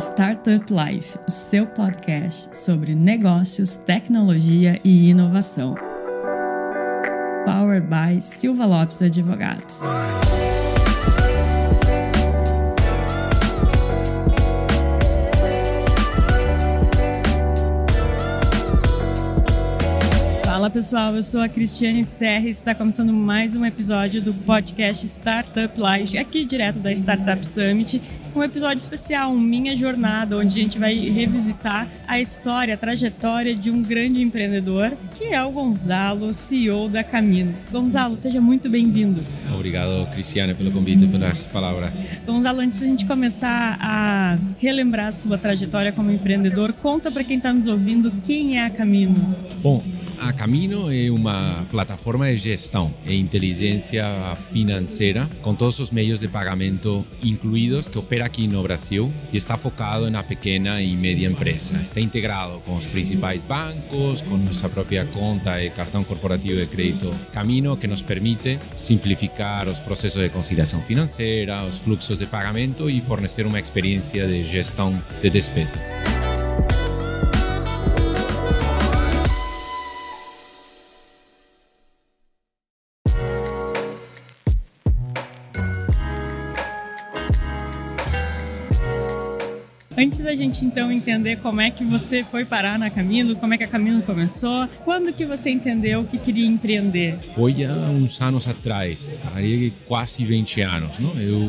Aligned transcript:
Startup 0.00 0.64
Life, 0.72 1.18
o 1.28 1.30
seu 1.30 1.66
podcast 1.66 2.56
sobre 2.56 2.94
negócios, 2.94 3.76
tecnologia 3.76 4.80
e 4.82 5.10
inovação. 5.10 5.74
Powered 7.44 7.86
by 7.86 8.18
Silva 8.18 8.64
Lopes 8.64 9.02
Advogados. 9.02 9.80
Fala 20.70 20.82
pessoal, 20.82 21.16
eu 21.16 21.22
sou 21.22 21.40
a 21.40 21.48
Cristiane 21.48 22.04
Serra 22.04 22.46
e 22.46 22.50
está 22.50 22.76
começando 22.76 23.12
mais 23.12 23.56
um 23.56 23.64
episódio 23.64 24.22
do 24.22 24.32
podcast 24.32 25.04
Startup 25.04 25.80
Live, 25.80 26.16
aqui 26.16 26.44
direto 26.44 26.78
da 26.78 26.92
Startup 26.92 27.44
Summit. 27.44 28.00
Um 28.36 28.40
episódio 28.40 28.78
especial, 28.78 29.34
Minha 29.34 29.74
Jornada, 29.74 30.36
onde 30.36 30.60
a 30.60 30.62
gente 30.62 30.78
vai 30.78 30.94
revisitar 30.94 31.88
a 32.06 32.20
história, 32.20 32.74
a 32.74 32.76
trajetória 32.76 33.52
de 33.52 33.68
um 33.68 33.82
grande 33.82 34.22
empreendedor, 34.22 34.92
que 35.16 35.24
é 35.24 35.42
o 35.42 35.50
Gonzalo, 35.50 36.32
CEO 36.32 36.88
da 36.88 37.02
Camino. 37.02 37.52
Gonzalo, 37.72 38.14
seja 38.14 38.40
muito 38.40 38.70
bem-vindo. 38.70 39.24
Obrigado, 39.52 40.08
Cristiane, 40.12 40.54
pelo 40.54 40.70
convite 40.70 41.04
e 41.04 41.08
pelas 41.08 41.48
palavras. 41.48 41.90
Gonzalo, 42.24 42.60
antes 42.60 42.78
da 42.78 42.86
gente 42.86 43.06
começar 43.06 43.76
a 43.80 44.36
relembrar 44.60 45.08
a 45.08 45.12
sua 45.12 45.36
trajetória 45.36 45.90
como 45.90 46.12
empreendedor, 46.12 46.72
conta 46.74 47.10
para 47.10 47.24
quem 47.24 47.38
está 47.38 47.52
nos 47.52 47.66
ouvindo 47.66 48.12
quem 48.24 48.56
é 48.56 48.66
a 48.66 48.70
Camino. 48.70 49.34
Bom, 49.60 49.82
a 50.20 50.32
Camino 50.32 50.92
é 50.92 51.10
uma 51.10 51.66
plataforma 51.70 52.26
de 52.26 52.36
gestão 52.36 52.94
e 53.06 53.18
inteligência 53.18 54.04
financeira 54.52 55.28
com 55.40 55.54
todos 55.54 55.78
os 55.78 55.90
meios 55.90 56.20
de 56.20 56.28
pagamento 56.28 57.04
incluídos 57.22 57.88
que 57.88 57.98
opera 57.98 58.26
aqui 58.26 58.46
no 58.46 58.62
Brasil 58.62 59.10
e 59.32 59.36
está 59.36 59.56
focado 59.56 60.10
na 60.10 60.22
pequena 60.22 60.80
e 60.82 60.94
média 60.94 61.26
empresa. 61.26 61.80
Está 61.82 62.00
integrado 62.00 62.60
com 62.60 62.76
os 62.76 62.86
principais 62.86 63.42
bancos, 63.42 64.20
com 64.20 64.36
nossa 64.36 64.68
própria 64.68 65.06
conta 65.06 65.62
e 65.62 65.70
cartão 65.70 66.04
corporativo 66.04 66.60
de 66.60 66.66
crédito 66.66 67.10
Camino, 67.32 67.76
que 67.76 67.86
nos 67.86 68.02
permite 68.02 68.58
simplificar 68.76 69.68
os 69.68 69.78
processos 69.78 70.20
de 70.22 70.28
conciliação 70.28 70.82
financeira, 70.82 71.64
os 71.64 71.78
fluxos 71.78 72.18
de 72.18 72.26
pagamento 72.26 72.90
e 72.90 73.00
fornecer 73.00 73.46
uma 73.46 73.58
experiência 73.58 74.26
de 74.26 74.44
gestão 74.44 75.02
de 75.22 75.30
despesas. 75.30 75.99
Antes 90.10 90.22
da 90.22 90.34
gente 90.34 90.64
então 90.64 90.90
entender 90.90 91.36
como 91.36 91.60
é 91.60 91.70
que 91.70 91.84
você 91.84 92.24
foi 92.24 92.44
parar 92.44 92.76
na 92.76 92.90
Camilo, 92.90 93.36
como 93.36 93.54
é 93.54 93.56
que 93.56 93.62
a 93.62 93.68
Camilo 93.68 94.02
começou, 94.02 94.66
quando 94.84 95.12
que 95.12 95.24
você 95.24 95.50
entendeu 95.50 96.02
que 96.02 96.18
queria 96.18 96.44
empreender? 96.44 97.16
Foi 97.32 97.64
há 97.64 97.88
uns 97.90 98.20
anos 98.20 98.48
atrás, 98.48 99.08
falaria 99.22 99.72
quase 99.86 100.24
20 100.24 100.62
anos. 100.62 100.98
Não? 100.98 101.16
Eu, 101.16 101.48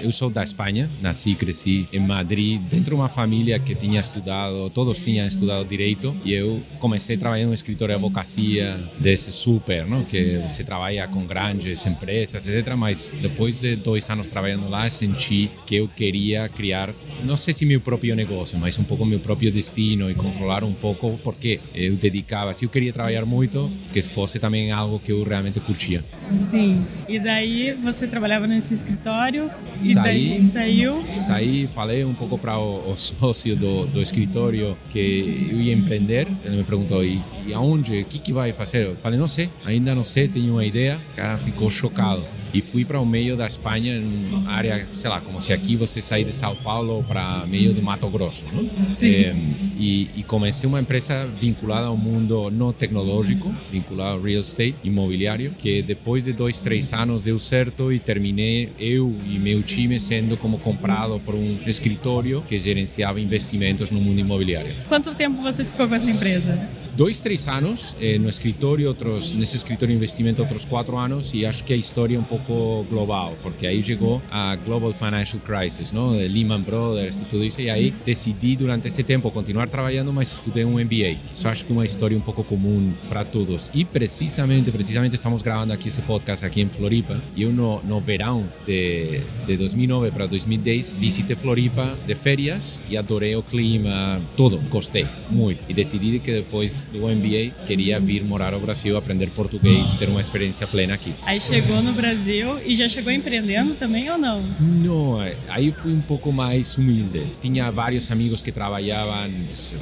eu 0.00 0.10
sou 0.12 0.30
da 0.30 0.44
Espanha, 0.44 0.88
nasci 1.02 1.34
cresci 1.34 1.88
em 1.92 1.98
Madrid, 1.98 2.60
dentro 2.60 2.90
de 2.90 2.94
uma 2.94 3.08
família 3.08 3.58
que 3.58 3.74
tinha 3.74 3.98
estudado, 3.98 4.70
todos 4.70 5.00
tinham 5.00 5.26
estudado 5.26 5.64
direito, 5.64 6.14
e 6.24 6.32
eu 6.32 6.62
comecei 6.78 7.16
trabalhando 7.16 7.48
no 7.48 7.54
escritório 7.54 7.92
de 7.92 7.96
advocacia 7.96 8.88
desse 9.00 9.32
super, 9.32 9.84
não? 9.84 10.04
que 10.04 10.40
você 10.48 10.62
trabalha 10.62 11.08
com 11.08 11.24
grandes 11.26 11.84
empresas, 11.84 12.46
etc. 12.46 12.72
Mas 12.76 13.12
depois 13.20 13.58
de 13.58 13.74
dois 13.74 14.08
anos 14.08 14.28
trabalhando 14.28 14.68
lá, 14.68 14.88
senti 14.88 15.50
que 15.66 15.74
eu 15.74 15.88
queria 15.88 16.48
criar, 16.48 16.94
não 17.24 17.36
sei 17.36 17.52
se 17.52 17.66
meu 17.66 17.79
próprio 17.80 18.14
negócio, 18.14 18.58
mas 18.58 18.78
um 18.78 18.84
pouco 18.84 19.04
meu 19.04 19.20
próprio 19.20 19.50
destino 19.50 20.10
e 20.10 20.14
controlar 20.14 20.64
um 20.64 20.72
pouco, 20.72 21.18
porque 21.22 21.60
eu 21.74 21.96
dedicava, 21.96 22.52
se 22.54 22.64
eu 22.64 22.68
queria 22.68 22.92
trabalhar 22.92 23.24
muito, 23.24 23.70
que 23.92 24.00
fosse 24.02 24.38
também 24.38 24.72
algo 24.72 24.98
que 24.98 25.12
eu 25.12 25.22
realmente 25.22 25.60
curtia. 25.60 26.04
Sim. 26.30 26.86
E 27.08 27.18
daí 27.18 27.72
você 27.74 28.06
trabalhava 28.06 28.46
nesse 28.46 28.74
escritório 28.74 29.50
e 29.82 29.92
saí, 29.92 30.02
daí 30.02 30.40
saiu? 30.40 31.04
Saí, 31.26 31.66
falei 31.68 32.04
um 32.04 32.14
pouco 32.14 32.38
para 32.38 32.58
o, 32.58 32.90
o, 32.90 32.96
sócio 32.96 33.56
do, 33.56 33.86
do 33.86 34.00
escritório 34.00 34.76
que 34.90 35.48
eu 35.50 35.60
ia 35.60 35.72
empreender. 35.72 36.28
Ele 36.44 36.56
me 36.56 36.64
perguntou, 36.64 37.04
e, 37.04 37.20
e 37.46 37.52
aonde? 37.52 38.00
O 38.00 38.04
que, 38.04 38.18
que 38.18 38.32
vai 38.32 38.52
fazer? 38.52 38.86
Eu 38.86 38.96
falei, 38.96 39.18
não 39.18 39.28
sei, 39.28 39.50
ainda 39.64 39.94
não 39.94 40.04
sei, 40.04 40.28
tenho 40.28 40.52
uma 40.52 40.64
ideia. 40.64 41.00
O 41.12 41.16
cara 41.16 41.38
ficou 41.38 41.70
chocado 41.70 42.24
e 42.52 42.60
fui 42.60 42.84
para 42.84 43.00
o 43.00 43.06
meio 43.06 43.36
da 43.36 43.46
Espanha, 43.46 44.02
área, 44.46 44.88
sei 44.92 45.10
lá, 45.10 45.20
como 45.20 45.40
se 45.40 45.52
aqui 45.52 45.76
você 45.76 46.00
sair 46.00 46.24
de 46.24 46.32
São 46.32 46.54
Paulo 46.56 47.04
para 47.06 47.46
meio 47.46 47.72
do 47.72 47.82
Mato 47.82 48.08
Grosso, 48.08 48.44
não? 48.52 48.68
Sim. 48.88 49.14
É, 49.14 49.36
e, 49.78 50.10
e, 50.16 50.22
comecei 50.22 50.68
uma 50.68 50.80
empresa 50.80 51.26
vinculada 51.26 51.86
ao 51.86 51.96
mundo 51.96 52.50
não 52.50 52.72
tecnológico, 52.72 53.54
vinculada 53.70 54.12
ao 54.12 54.22
real 54.22 54.40
estate, 54.40 54.76
imobiliário, 54.84 55.54
que 55.58 55.82
depois 55.82 56.24
de 56.24 56.32
dois, 56.32 56.60
três 56.60 56.92
anos 56.92 57.22
deu 57.22 57.38
certo 57.38 57.92
e 57.92 57.98
terminei 57.98 58.72
eu 58.78 59.14
e 59.24 59.38
meu 59.38 59.62
time 59.62 59.98
sendo 59.98 60.36
como 60.36 60.58
comprado 60.58 61.20
por 61.20 61.34
um 61.34 61.58
escritório 61.66 62.42
que 62.46 62.58
gerenciava 62.58 63.20
investimentos 63.20 63.90
no 63.90 64.00
mundo 64.00 64.18
imobiliário. 64.18 64.74
Quanto 64.88 65.14
tempo 65.14 65.42
você 65.42 65.64
ficou 65.64 65.88
com 65.88 65.94
essa 65.94 66.10
empresa? 66.10 66.68
Dois, 66.96 67.20
três 67.20 67.46
anos 67.48 67.96
eh, 68.00 68.18
no 68.18 68.28
escritório, 68.28 68.88
outros 68.88 69.32
nesse 69.32 69.56
escritório 69.56 69.92
de 69.92 69.96
investimento 69.96 70.42
outros 70.42 70.64
quatro 70.64 70.96
anos 70.96 71.32
e 71.34 71.46
acho 71.46 71.64
que 71.64 71.72
a 71.72 71.76
história 71.76 72.16
é 72.16 72.18
um 72.18 72.24
pouco 72.24 72.39
pouco 72.40 72.84
global, 72.88 73.34
porque 73.42 73.66
aí 73.66 73.82
chegou 73.82 74.20
a 74.30 74.56
Global 74.56 74.92
Financial 74.92 75.40
Crisis, 75.40 75.92
¿no? 75.92 76.16
De 76.16 76.28
Lehman 76.28 76.60
Brothers 76.60 77.22
e 77.22 77.24
tudo 77.24 77.44
isso, 77.44 77.60
e 77.60 77.70
aí 77.70 77.92
decidi 78.04 78.56
durante 78.56 78.86
esse 78.86 79.02
tempo 79.02 79.30
continuar 79.30 79.68
trabalhando, 79.68 80.12
mas 80.12 80.32
estudei 80.32 80.64
um 80.64 80.72
MBA. 80.72 81.18
Isso 81.34 81.48
acho 81.48 81.64
que 81.64 81.72
uma 81.72 81.84
história 81.84 82.16
um 82.16 82.20
pouco 82.20 82.42
comum 82.44 82.92
para 83.08 83.24
todos. 83.24 83.70
E 83.74 83.84
precisamente, 83.84 84.70
precisamente 84.70 85.14
estamos 85.14 85.42
gravando 85.42 85.72
aqui 85.72 85.88
esse 85.88 86.02
podcast 86.02 86.44
aqui 86.44 86.60
em 86.60 86.68
Floripa, 86.68 87.20
e 87.36 87.42
eu 87.42 87.52
no, 87.52 88.00
verão 88.00 88.48
de, 88.66 89.20
de 89.46 89.56
2009 89.56 90.10
para 90.10 90.26
2010 90.26 90.94
visitei 90.94 91.36
Floripa 91.36 91.98
de 92.06 92.14
férias 92.14 92.82
e 92.88 92.96
adorei 92.96 93.36
o 93.36 93.42
clima, 93.42 94.20
tudo, 94.36 94.58
gostei 94.68 95.06
muito. 95.28 95.62
E 95.68 95.74
decidi 95.74 96.18
que 96.18 96.32
depois 96.32 96.84
do 96.86 97.00
MBA 97.00 97.64
queria 97.66 98.00
vir 98.00 98.24
morar 98.24 98.54
ao 98.54 98.60
Brasil, 98.60 98.96
aprender 98.96 99.30
português, 99.30 99.94
ter 99.94 100.08
uma 100.08 100.20
experiência 100.20 100.66
plena 100.66 100.94
aqui. 100.94 101.14
Aí 101.22 101.40
chegou 101.40 101.82
no 101.82 101.92
Brasil 101.92 102.29
Brasil 102.30 102.60
e 102.64 102.76
já 102.76 102.88
chegou 102.88 103.12
empreendendo 103.12 103.74
também 103.74 104.08
ou 104.08 104.16
não? 104.16 104.40
Não, 104.60 105.18
aí 105.48 105.74
fui 105.82 105.92
um 105.92 106.00
pouco 106.00 106.32
mais 106.32 106.76
humilde. 106.78 107.24
Tinha 107.40 107.70
vários 107.70 108.10
amigos 108.10 108.40
que 108.40 108.52
trabalhavam, 108.52 109.30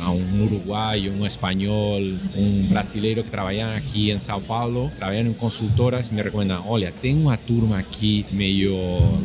um 0.00 0.44
uruguaio, 0.44 1.12
um 1.12 1.26
espanhol, 1.26 2.00
um 2.34 2.66
brasileiro 2.68 3.22
que 3.22 3.30
trabalhavam 3.30 3.76
aqui 3.76 4.10
em 4.10 4.18
São 4.18 4.40
Paulo, 4.40 4.90
trabalhando 4.96 5.28
em 5.28 5.34
consultoras 5.34 6.10
e 6.10 6.14
me 6.14 6.22
recomendam, 6.22 6.64
olha, 6.66 6.92
tem 7.02 7.14
uma 7.14 7.36
turma 7.36 7.78
aqui 7.78 8.24
meio 8.30 8.74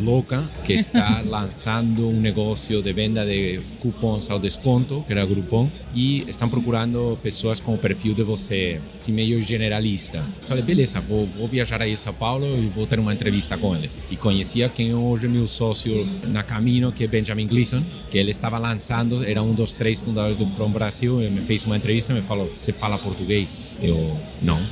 louca 0.04 0.50
que 0.66 0.74
está 0.74 1.22
lançando 1.26 2.10
um 2.10 2.20
negócio 2.20 2.82
de 2.82 2.92
venda 2.92 3.26
de 3.26 3.62
cupons 3.80 4.30
ao 4.30 4.40
desconto, 4.40 5.04
que 5.08 5.14
era 5.14 5.26
Groupon, 5.26 5.70
e 5.96 6.26
estão 6.28 6.50
procurando 6.50 7.18
pessoas 7.24 7.60
com 7.60 7.74
o 7.74 7.78
perfil 7.78 8.14
de 8.14 8.24
você, 8.24 8.82
assim, 8.98 9.14
meio 9.14 9.42
generalista. 9.42 10.26
Falei, 10.48 10.64
beleza, 10.64 11.00
vou, 11.00 11.26
vou 11.26 11.48
viajar 11.48 11.82
aí 11.82 11.94
a 11.94 11.98
São 11.98 12.14
Paulo 12.14 12.46
e 12.58 12.68
vou 12.68 12.86
ter 12.86 13.00
uma 13.00 13.13
entrevista 13.14 13.58
com 13.58 13.76
eles. 13.76 13.98
E 14.10 14.16
conhecia 14.16 14.68
quem 14.70 14.94
hoje 14.94 15.26
é 15.26 15.30
meu 15.30 15.48
sócio 15.48 16.08
na 16.28 16.44
Camino, 16.44 16.92
que 16.92 17.04
é 17.04 17.08
Benjamin 17.08 17.48
Gleason, 17.48 17.84
que 18.10 18.18
ele 18.18 18.32
estava 18.32 18.58
lançando, 18.58 19.24
era 19.24 19.42
um 19.42 19.54
dos 19.54 19.74
três 19.74 20.00
fundadores 20.00 20.38
do 20.38 20.46
Prom 20.48 20.72
Brasil, 20.72 21.22
ele 21.22 21.32
me 21.32 21.42
fez 21.42 21.66
uma 21.66 21.78
entrevista 21.78 22.12
e 22.12 22.16
me 22.16 22.22
falou, 22.22 22.52
você 22.58 22.74
fala 22.74 22.98
português? 22.98 23.74
Eu, 23.82 24.18
não. 24.42 24.66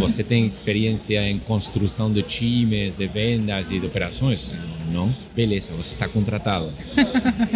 Você 0.00 0.22
tem 0.24 0.46
experiência 0.46 1.28
em 1.28 1.38
construção 1.38 2.12
de 2.12 2.22
times, 2.22 2.96
de 2.96 3.06
vendas 3.06 3.70
e 3.70 3.78
de 3.78 3.86
operações? 3.86 4.52
Não? 4.94 5.12
Beleza, 5.34 5.72
você 5.74 5.94
está 5.94 6.06
contratado. 6.06 6.72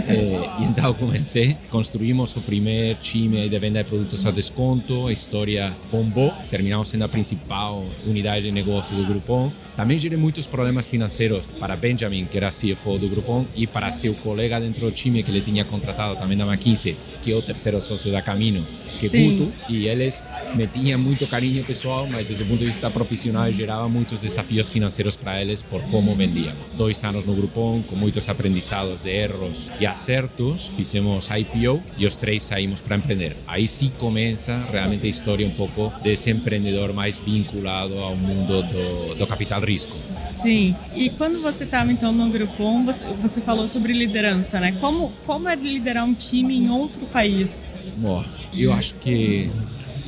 é, 0.08 0.60
e 0.60 0.64
então 0.64 0.92
comecei, 0.92 1.56
construímos 1.70 2.34
o 2.34 2.40
primeiro 2.40 2.98
time 3.00 3.48
de 3.48 3.58
venda 3.60 3.84
de 3.84 3.88
produtos 3.88 4.26
a 4.26 4.32
desconto, 4.32 5.06
a 5.06 5.12
história 5.12 5.72
bombou, 5.90 6.32
terminamos 6.50 6.88
sendo 6.88 7.04
a 7.04 7.08
principal 7.08 7.86
unidade 8.04 8.46
de 8.46 8.50
negócio 8.50 8.96
do 8.96 9.06
Groupon. 9.06 9.52
Também 9.76 9.98
gerei 9.98 10.18
muitos 10.18 10.48
problemas 10.48 10.88
financeiros 10.88 11.46
para 11.60 11.76
Benjamin, 11.76 12.24
que 12.24 12.36
era 12.36 12.48
CFO 12.48 12.98
do 12.98 13.08
Groupon, 13.08 13.46
e 13.54 13.68
para 13.68 13.92
seu 13.92 14.14
colega 14.14 14.58
dentro 14.58 14.80
do 14.80 14.90
time 14.90 15.22
que 15.22 15.30
ele 15.30 15.40
tinha 15.40 15.64
contratado 15.64 16.16
também 16.16 16.36
da 16.36 16.44
McKinsey, 16.44 16.96
que 17.22 17.30
é 17.30 17.36
o 17.36 17.42
terceiro 17.42 17.80
sócio 17.80 18.10
da 18.10 18.20
Camino, 18.20 18.66
que 18.94 19.06
é 19.06 19.08
Guto, 19.08 19.52
e 19.68 19.86
eles 19.86 20.28
me 20.56 20.66
tinham 20.66 20.98
muito 20.98 21.24
carinho 21.28 21.64
pessoal, 21.64 22.08
mas 22.10 22.26
desde 22.26 22.42
o 22.42 22.46
ponto 22.46 22.58
de 22.58 22.66
vista 22.66 22.90
profissional 22.90 23.52
gerava 23.52 23.88
muitos 23.88 24.18
desafios 24.18 24.68
financeiros 24.68 25.14
para 25.14 25.40
eles 25.40 25.62
por 25.62 25.80
como 25.82 26.14
vendiam. 26.16 26.54
Dois 26.76 27.02
anos 27.04 27.24
no 27.28 27.34
Groupon 27.34 27.82
com 27.82 27.94
muitos 27.94 28.28
aprendizados 28.28 29.00
de 29.00 29.10
erros 29.10 29.68
e 29.78 29.86
acertos, 29.86 30.66
fizemos 30.68 31.28
IPO 31.28 31.82
e 31.96 32.06
os 32.06 32.16
três 32.16 32.42
saímos 32.42 32.80
para 32.80 32.96
empreender. 32.96 33.36
Aí 33.46 33.68
sim 33.68 33.92
começa 33.98 34.66
realmente 34.70 35.06
a 35.06 35.08
história 35.08 35.46
um 35.46 35.50
pouco 35.50 35.92
desse 36.02 36.30
empreendedor 36.30 36.92
mais 36.92 37.18
vinculado 37.18 37.98
ao 37.98 38.16
mundo 38.16 38.62
do, 38.62 39.14
do 39.14 39.26
capital 39.26 39.60
risco. 39.60 39.94
Sim. 40.22 40.74
E 40.94 41.10
quando 41.10 41.40
você 41.40 41.64
estava 41.64 41.92
então 41.92 42.12
no 42.12 42.28
Groupon, 42.30 42.84
você, 42.84 43.04
você 43.20 43.40
falou 43.40 43.68
sobre 43.68 43.92
liderança, 43.92 44.58
né? 44.58 44.76
Como, 44.80 45.12
como 45.26 45.48
é 45.48 45.54
liderar 45.54 46.04
um 46.04 46.14
time 46.14 46.56
em 46.56 46.70
outro 46.70 47.06
país? 47.06 47.68
Bom, 47.96 48.24
eu 48.52 48.72
acho 48.72 48.94
que 48.94 49.50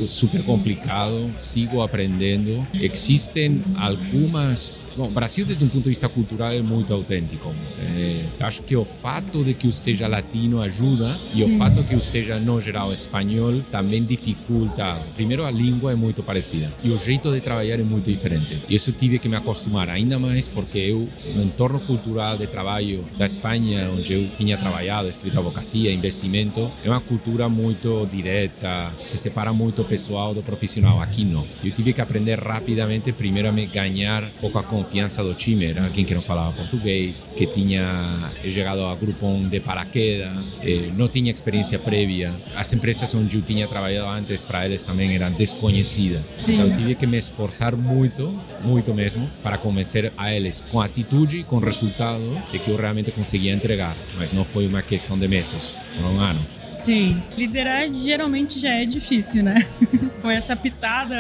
super 0.09 0.43
complicado, 0.45 1.31
sigo 1.39 1.83
aprendendo. 1.83 2.67
Existem 2.75 3.63
algumas. 3.77 4.83
Bom, 4.97 5.09
Brasil, 5.09 5.45
desde 5.45 5.65
um 5.65 5.69
ponto 5.69 5.85
de 5.85 5.91
vista 5.91 6.09
cultural, 6.09 6.53
é 6.53 6.63
muito 6.63 6.93
autêntico. 6.93 7.55
É, 7.79 8.25
acho 8.41 8.63
que 8.63 8.77
o 8.77 8.85
fato 8.85 9.45
de 9.45 9.55
que 9.55 9.67
eu 9.67 9.73
seja 9.73 10.07
latino 10.07 10.61
ajuda 10.61 11.19
Sim. 11.29 11.41
e 11.41 11.45
o 11.45 11.59
fato 11.59 11.83
de 11.83 11.89
que 11.89 11.95
eu 11.95 12.01
seja, 12.01 12.39
no 12.39 12.61
geral, 12.61 12.93
espanhol 12.93 13.61
também 13.71 14.05
dificulta. 14.05 15.03
Primeiro, 15.15 15.45
a 15.45 15.51
língua 15.51 15.93
é 15.93 15.95
muito 15.95 16.23
parecida 16.23 16.73
e 16.83 16.91
o 16.91 16.99
jeito 16.99 17.33
de 17.33 17.41
trabalhar 17.41 17.79
é 17.79 17.83
muito 17.83 18.11
diferente. 18.11 18.63
E 18.69 18.75
isso 18.75 18.93
tive 18.93 19.19
que 19.19 19.29
me 19.29 19.37
acostumar 19.37 19.89
ainda 19.89 20.19
mais 20.19 20.49
porque 20.49 20.79
eu, 20.79 21.09
no 21.35 21.43
entorno 21.43 21.81
cultural 21.81 22.37
de 22.37 22.47
trabalho 22.47 23.05
da 23.19 23.27
Espanha, 23.27 23.91
onde 23.91 24.13
eu 24.13 24.29
tinha 24.37 24.57
trabalhado, 24.57 25.09
escrito 25.09 25.39
advocacia, 25.39 25.93
investimento, 25.93 26.71
é 26.85 26.89
uma 26.89 27.01
cultura 27.01 27.49
muito 27.49 28.07
direta, 28.07 28.93
se 28.99 29.17
separa 29.17 29.53
muito 29.53 29.83
pessoal 29.91 30.33
do 30.33 30.41
profissional. 30.41 31.03
Aqui 31.03 31.25
não. 31.25 31.45
Eu 31.65 31.73
tive 31.73 31.93
que 31.93 32.01
aprender 32.01 32.39
rapidamente, 32.39 33.13
primeiro 33.13 33.49
a 33.49 33.53
me 33.53 33.67
ganhar 33.67 34.23
um 34.23 34.41
pouco 34.41 34.57
a 34.57 34.63
confiança 34.63 35.23
do 35.25 35.35
time. 35.35 35.67
Era 35.67 35.85
alguém 35.85 36.05
que 36.05 36.15
não 36.15 36.23
falava 36.23 36.53
português, 36.53 37.27
que 37.37 37.45
tinha 37.49 38.31
chegado 38.49 38.85
a 38.85 38.95
Groupon 38.95 39.49
de 39.49 39.59
paraquedas, 39.59 40.31
eh, 40.63 40.91
não 40.97 41.09
tinha 41.09 41.33
experiência 41.33 41.77
prévia. 41.79 42.33
As 42.55 42.73
empresas 42.73 43.13
onde 43.15 43.37
eu 43.37 43.43
tinha 43.43 43.67
trabalhado 43.67 44.09
antes, 44.09 44.41
para 44.41 44.65
eles 44.65 44.85
também 44.85 45.13
eram 45.13 45.33
desconhecidas. 45.33 46.23
Sim. 46.37 46.55
Então 46.55 46.77
tive 46.77 46.95
que 46.95 47.07
me 47.07 47.19
esforçar 47.19 47.75
muito, 47.75 48.33
muito 48.63 48.95
mesmo, 48.95 49.29
para 49.43 49.59
convencer 49.59 50.13
a 50.17 50.33
eles 50.33 50.61
com 50.71 50.81
atitude, 50.81 51.43
com 51.43 51.59
resultado, 51.59 52.41
de 52.53 52.61
que 52.61 52.71
eu 52.71 52.77
realmente 52.77 53.11
conseguia 53.11 53.53
entregar. 53.53 53.97
Mas 54.17 54.33
não 54.33 54.45
foi 54.45 54.69
uma 54.69 54.83
questão 54.83 55.19
de 55.19 55.27
meses, 55.27 55.75
foram 55.97 56.21
anos. 56.21 56.60
Sim, 56.81 57.23
liderar 57.37 57.93
geralmente 57.93 58.59
já 58.59 58.71
é 58.71 58.87
difícil, 58.87 59.43
né? 59.43 59.67
com 60.23 60.31
essa 60.31 60.57
pitada 60.57 61.15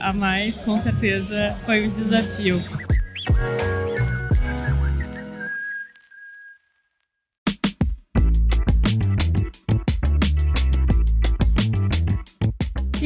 a 0.00 0.10
mais, 0.10 0.58
com 0.58 0.80
certeza 0.80 1.54
foi 1.66 1.86
um 1.86 1.90
desafio. 1.90 2.62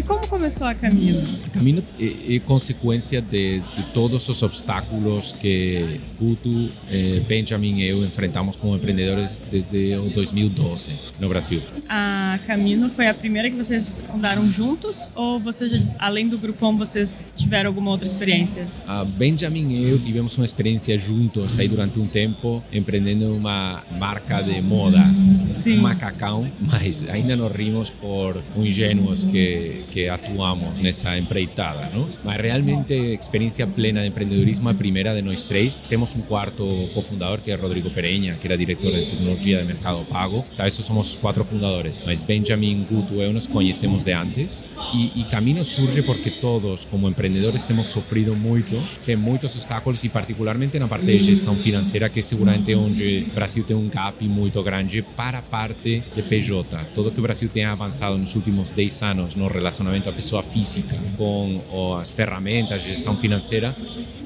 Começou 0.03 0.67
a 0.67 0.75
Camino? 0.75 1.23
Camino 1.53 1.83
é, 1.99 2.37
é 2.37 2.39
consequência 2.41 3.21
de, 3.21 3.61
de, 3.61 3.83
todos 3.93 4.29
os 4.29 4.43
obstáculos 4.43 5.33
que 5.33 6.01
Guto, 6.19 6.69
eh, 6.91 7.21
Benjamin 7.27 7.81
e 7.81 7.89
eu 7.89 8.05
enfrentamos 8.05 8.57
como 8.57 8.77
empreendedores 8.77 9.41
desde 9.51 9.97
o 9.97 10.11
2012 10.11 10.93
no 11.19 11.29
Brasil. 11.29 11.63
A 11.89 12.39
Camino 12.47 12.89
foi 12.89 13.09
a 13.09 13.15
primeira 13.15 13.51
que 13.51 13.57
vocês 13.57 14.03
fundaram 14.11 14.49
juntos 14.51 15.09
ou 15.15 15.39
vocês, 15.39 15.73
além 15.99 16.29
do 16.29 16.39
Grupom, 16.39 16.77
vocês 16.77 17.33
tiveram 17.37 17.69
alguma 17.69 17.91
outra 17.91 18.07
experiência? 18.07 18.67
A 18.87 19.05
Benjamin 19.05 19.73
e 19.73 19.91
eu 19.91 19.99
tivemos 19.99 20.37
uma 20.37 20.45
experiência 20.45 20.99
juntos 20.99 21.59
aí 21.59 21.69
durante 21.69 21.99
um 21.99 22.07
tempo 22.07 22.63
empreendendo 22.73 23.35
uma 23.35 23.83
marca 23.99 24.43
de 24.43 24.61
moda, 24.61 25.05
Sim. 25.49 25.79
macacão, 25.79 26.51
mas 26.61 27.09
ainda 27.09 27.37
nos 27.37 27.53
rimos 27.53 27.91
por 27.91 28.43
ingênuos 28.57 29.25
que, 29.25 29.85
que 29.87 30.09
atuam 30.09 30.37
atuamos 30.37 30.79
nessa 30.79 31.19
empreitada? 31.19 31.91
Mas 32.23 32.37
realmente 32.37 32.95
experiência 32.95 33.67
plena 33.67 34.03
de 34.03 34.09
empreendedorismo 34.09 34.69
a 34.69 34.75
primeira 34.75 35.15
de 35.15 35.23
nós 35.23 35.45
três. 35.45 35.81
Temos 35.81 36.15
um 36.15 36.21
quarto 36.21 36.65
cofundador 36.95 37.39
que 37.39 37.51
é 37.51 37.55
Rodrigo 37.55 37.91
Pereña, 37.91 38.35
que 38.35 38.47
era 38.47 38.57
diretor 38.57 38.93
de 38.93 39.07
tecnologia 39.07 39.59
de 39.59 39.65
Mercado 39.65 40.05
Pago. 40.05 40.45
Tá, 40.57 40.67
esses 40.67 40.85
somos 40.85 41.15
quatro 41.17 41.45
fundadores. 41.45 42.03
Mas 42.05 42.21
Benjamin, 42.21 42.87
Guto 42.89 43.15
eu 43.15 43.33
nos 43.33 43.47
conhecemos 43.47 44.05
de 44.05 44.13
antes. 44.13 44.65
E, 44.95 45.21
e 45.21 45.25
Camino 45.25 45.65
surge 45.65 46.03
porque 46.03 46.31
todos, 46.31 46.85
como 46.85 47.09
empreendedores, 47.09 47.63
temos 47.63 47.89
sofrido 47.89 48.37
muito, 48.37 48.77
tem 49.05 49.17
muitos 49.17 49.55
obstáculos 49.55 50.05
e 50.05 50.09
particularmente 50.09 50.79
na 50.79 50.87
parte 50.87 51.07
de 51.07 51.23
gestão 51.23 51.57
financeira, 51.57 52.09
que 52.09 52.21
é 52.21 52.23
seguramente 52.23 52.75
onde 52.75 53.27
Brasil 53.35 53.65
tem 53.65 53.77
um 53.77 53.89
gap 53.89 54.23
muito 54.27 54.63
grande 54.63 55.03
para 55.03 55.43
parte 55.43 56.03
de 56.15 56.23
PJ. 56.23 56.85
Todo 56.95 57.11
que 57.11 57.19
o 57.19 57.23
Brasil 57.23 57.49
tem 57.49 57.65
avançado 57.65 58.19
nos 58.19 58.35
últimos 58.35 58.71
10 58.71 59.03
anos 59.03 59.35
no 59.35 59.49
relacionamento 59.77 60.09
a 60.09 60.13
pessoa 60.13 60.43
física 60.43 60.99
com 61.17 61.61
as 62.01 62.11
ferramentas 62.11 62.83
gestão 62.83 63.17
financeira 63.17 63.77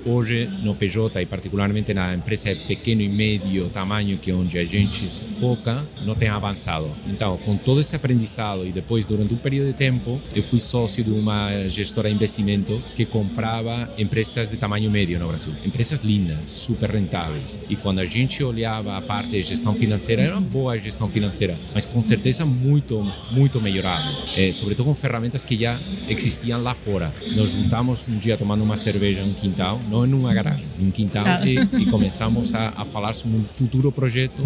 hoje 0.05 0.47
no 0.63 0.75
PJ 0.75 1.23
e 1.23 1.27
particularmente 1.27 1.93
na 1.95 2.15
empresa 2.15 2.55
de 2.55 2.67
pequeno 2.67 3.03
e 3.03 3.09
médio 3.09 3.69
tamanho 3.69 4.19
que 4.19 4.31
é 4.31 4.35
onde 4.35 4.59
a 4.59 4.65
gente 4.65 5.09
se 5.09 5.25
foca 5.25 5.85
não 6.05 6.15
tem 6.15 6.29
avançado. 6.29 6.91
Então 7.07 7.37
com 7.39 7.57
todo 7.57 7.81
esse 7.81 7.95
aprendizado 7.95 8.67
e 8.67 8.73
depois 8.73 9.07
durante 9.07 9.35
um 9.35 9.37
período 9.37 9.69
de 9.69 9.75
tempo 9.75 10.21
eu 10.35 10.43
fui 10.43 10.61
sócio 10.61 11.03
de 11.05 11.11
uma 11.11 11.69
gestora 11.69 12.09
de 12.09 12.15
investimento 12.15 12.83
que 12.95 13.05
comprava 13.05 13.93
empresas 13.99 14.51
de 14.51 14.57
tamanho 14.57 14.91
médio 14.91 15.19
no 15.19 15.29
Brasil. 15.29 15.53
Empresas 15.65 16.01
lindas 16.01 16.51
super 16.51 16.91
rentáveis. 16.91 17.61
E 17.69 17.77
quando 17.77 18.01
a 18.01 18.07
gente 18.07 18.43
olhava 18.43 18.97
a 18.97 19.01
parte 19.01 19.31
de 19.31 19.43
gestão 19.43 19.75
financeira 19.75 20.23
era 20.23 20.35
uma 20.35 20.41
boa 20.41 20.79
gestão 20.79 21.09
financeira 21.09 21.57
mas 21.75 21.87
com 21.87 22.03
certeza 22.03 22.45
muito 22.45 23.01
muito 23.31 23.61
melhorado 23.61 24.11
é, 24.37 24.53
sobretudo 24.53 24.87
com 24.87 24.95
ferramentas 24.95 25.45
que 25.45 25.59
já 25.59 25.79
existiam 26.09 26.63
lá 26.63 26.75
fora. 26.75 27.13
Nos 27.35 27.51
juntamos 27.51 28.07
um 28.09 28.19
dia 28.19 28.37
tomando 28.37 28.63
uma 28.63 28.77
cerveja 28.77 29.25
no 29.25 29.35
quintal, 29.35 29.81
não 29.91 30.07
numa 30.07 30.33
garagem, 30.33 30.65
num 30.79 30.91
quintal, 30.91 31.25
tá. 31.25 31.47
e, 31.47 31.57
e, 31.57 31.87
começamos 31.87 32.55
a, 32.55 32.73
a 32.77 32.85
falar 32.85 33.13
sobre 33.13 33.37
um 33.37 33.45
futuro 33.53 33.91
projeto 33.91 34.43